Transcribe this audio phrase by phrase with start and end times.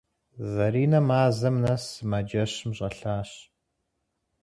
[0.51, 3.31] Зэринэ мазэм нэс сымаджэщым щӏэлъащ.